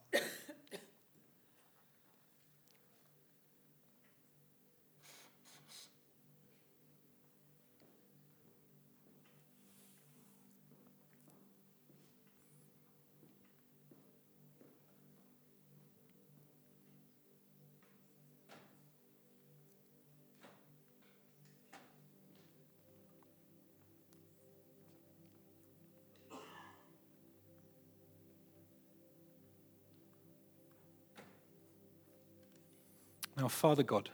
[33.51, 34.11] Father God,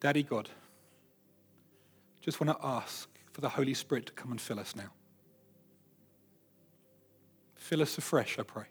[0.00, 0.48] Daddy God,
[2.20, 4.90] just want to ask for the Holy Spirit to come and fill us now.
[7.56, 8.64] Fill us afresh, I pray.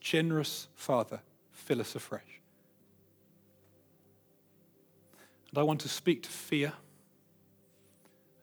[0.00, 1.20] Generous Father,
[1.52, 2.40] fill us afresh.
[5.50, 6.72] And I want to speak to fear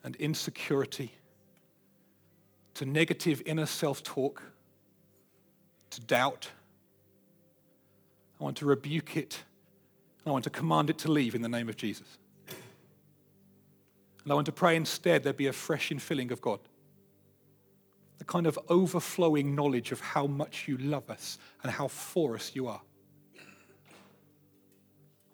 [0.03, 1.11] and insecurity,
[2.73, 4.41] to negative inner self talk,
[5.91, 6.49] to doubt
[8.41, 9.43] I want to rebuke it.
[10.25, 12.17] I want to command it to leave in the name of Jesus.
[14.23, 16.59] And I want to pray instead there be a fresh infilling of God.
[18.17, 22.51] The kind of overflowing knowledge of how much you love us and how for us
[22.55, 22.81] you are.
[23.37, 23.41] I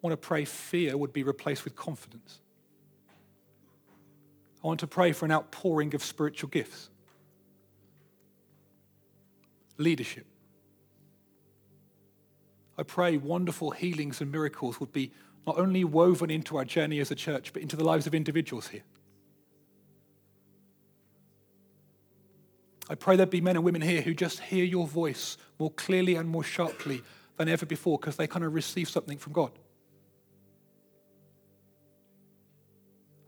[0.01, 2.39] want to pray fear would be replaced with confidence.
[4.64, 6.89] I want to pray for an outpouring of spiritual gifts,
[9.78, 10.26] leadership,
[12.78, 15.11] I pray wonderful healings and miracles would be
[15.45, 18.67] not only woven into our journey as a church, but into the lives of individuals
[18.67, 18.84] here.
[22.89, 26.15] I pray there'd be men and women here who just hear your voice more clearly
[26.15, 27.01] and more sharply
[27.38, 29.51] than ever before because they kind of receive something from God.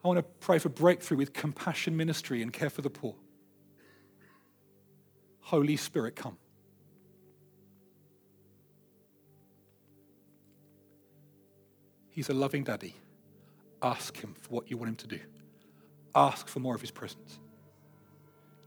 [0.03, 3.15] I want to pray for breakthrough with compassion ministry and care for the poor.
[5.41, 6.37] Holy Spirit, come.
[12.19, 12.95] He's a loving daddy.
[13.81, 15.21] Ask him for what you want him to do.
[16.13, 17.39] Ask for more of his presence.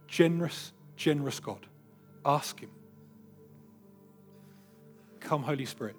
[0.09, 1.67] Generous, generous God.
[2.25, 2.71] Ask him.
[5.21, 5.97] come, Holy Spirit.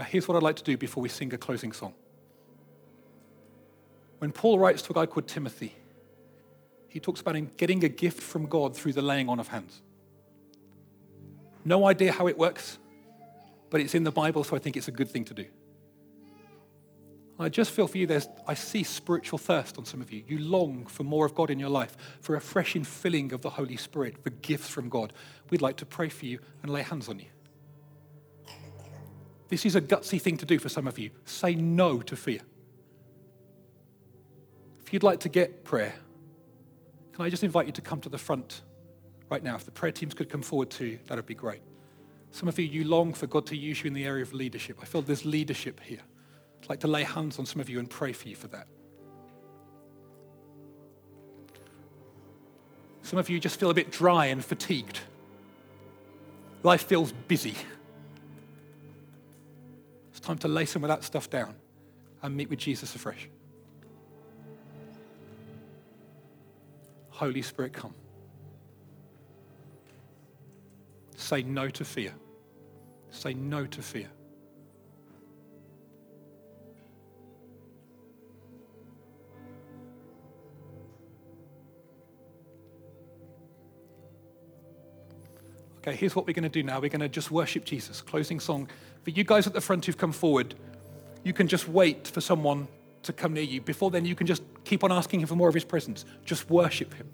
[0.00, 1.92] Now, here's what I'd like to do before we sing a closing song.
[4.16, 5.74] When Paul writes to a guy called Timothy,
[6.88, 9.82] he talks about him getting a gift from God through the laying on of hands.
[11.66, 12.78] No idea how it works,
[13.68, 15.44] but it's in the Bible, so I think it's a good thing to do.
[17.38, 20.24] I just feel for you, there's, I see spiritual thirst on some of you.
[20.26, 23.50] You long for more of God in your life, for a fresh infilling of the
[23.50, 25.12] Holy Spirit, for gifts from God.
[25.50, 27.26] We'd like to pray for you and lay hands on you.
[29.50, 31.10] This is a gutsy thing to do for some of you.
[31.24, 32.40] Say no to fear.
[34.80, 35.92] If you'd like to get prayer,
[37.12, 38.62] can I just invite you to come to the front
[39.28, 39.56] right now?
[39.56, 41.62] If the prayer teams could come forward too, that would be great.
[42.30, 44.78] Some of you, you long for God to use you in the area of leadership.
[44.80, 46.00] I feel there's leadership here.
[46.62, 48.68] I'd like to lay hands on some of you and pray for you for that.
[53.02, 55.00] Some of you just feel a bit dry and fatigued.
[56.62, 57.56] Life feels busy.
[60.20, 61.54] It's time to lay some of that stuff down
[62.22, 63.30] and meet with Jesus afresh.
[67.08, 67.94] Holy Spirit, come.
[71.16, 72.12] Say no to fear.
[73.08, 74.10] Say no to fear.
[85.82, 86.78] Okay, here's what we're going to do now.
[86.78, 88.02] We're going to just worship Jesus.
[88.02, 88.68] Closing song.
[89.02, 90.54] For you guys at the front who've come forward,
[91.24, 92.68] you can just wait for someone
[93.02, 93.62] to come near you.
[93.62, 96.04] Before then, you can just keep on asking Him for more of His presence.
[96.24, 97.08] Just worship Him.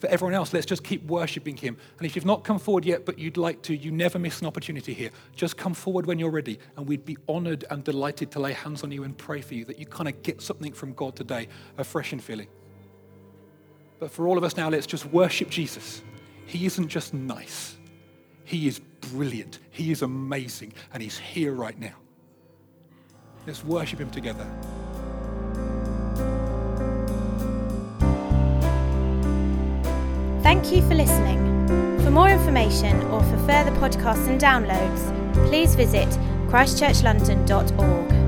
[0.00, 1.76] For everyone else, let's just keep worshiping Him.
[1.98, 4.48] And if you've not come forward yet, but you'd like to, you never miss an
[4.48, 5.10] opportunity here.
[5.36, 8.82] Just come forward when you're ready, and we'd be honored and delighted to lay hands
[8.82, 11.46] on you and pray for you that you kind of get something from God today,
[11.78, 12.48] a fresh and feeling.
[14.00, 16.02] But for all of us now, let's just worship Jesus.
[16.46, 17.76] He isn't just nice,
[18.44, 18.80] He is
[19.12, 21.94] brilliant, He is amazing, and He's here right now.
[23.46, 24.46] Let's worship Him together.
[30.42, 31.40] Thank you for listening.
[32.04, 36.08] For more information or for further podcasts and downloads, please visit
[36.48, 38.23] christchurchlondon.org.